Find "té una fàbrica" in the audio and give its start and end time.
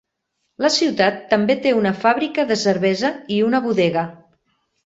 1.67-2.47